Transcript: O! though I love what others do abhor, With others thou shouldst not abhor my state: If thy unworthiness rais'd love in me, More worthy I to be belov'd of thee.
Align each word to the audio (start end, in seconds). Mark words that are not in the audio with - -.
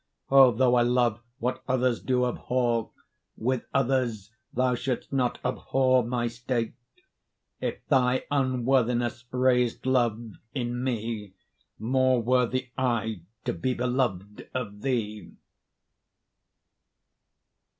O! 0.31 0.49
though 0.51 0.73
I 0.73 0.81
love 0.81 1.21
what 1.37 1.61
others 1.67 2.01
do 2.01 2.25
abhor, 2.25 2.89
With 3.37 3.67
others 3.71 4.31
thou 4.51 4.73
shouldst 4.73 5.13
not 5.13 5.37
abhor 5.45 6.03
my 6.03 6.25
state: 6.25 6.73
If 7.59 7.85
thy 7.85 8.25
unworthiness 8.31 9.25
rais'd 9.29 9.85
love 9.85 10.31
in 10.55 10.83
me, 10.83 11.33
More 11.77 12.19
worthy 12.19 12.71
I 12.79 13.21
to 13.45 13.53
be 13.53 13.75
belov'd 13.75 14.47
of 14.55 14.81
thee. 14.81 15.33